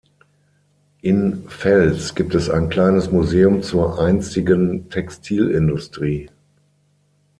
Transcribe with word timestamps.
In 1.03 1.47
Fels 1.47 2.15
gibt 2.15 2.33
es 2.33 2.49
ein 2.49 2.69
kleines 2.69 3.11
Museum 3.11 3.61
zur 3.61 3.99
einstigen 3.99 4.89
Textilindustrie. 4.89 6.31